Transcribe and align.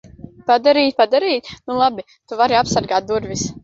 Padarīt? 0.51 0.95
Padarīt? 1.03 1.53
Nu 1.69 1.79
labi. 1.85 2.09
Tu 2.19 2.43
vari 2.45 2.63
apsargāt 2.65 3.13
durvis. 3.15 3.51